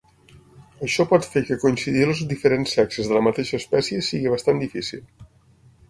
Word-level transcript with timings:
Això 0.87 1.05
pot 1.11 1.27
fer 1.33 1.43
que 1.51 1.57
coincidir 1.65 2.03
els 2.07 2.23
diferents 2.33 2.75
sexes 2.81 3.13
de 3.13 3.19
la 3.19 3.25
mateixa 3.29 3.61
espècie 3.63 4.05
sigui 4.11 4.37
bastant 4.37 4.67
difícil. 4.67 5.07